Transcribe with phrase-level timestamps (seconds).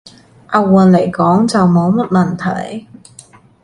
[0.51, 2.87] 押韻來講，就冇乜問題